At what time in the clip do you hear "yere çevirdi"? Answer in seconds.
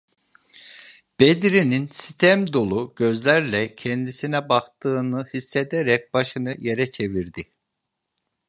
6.57-7.45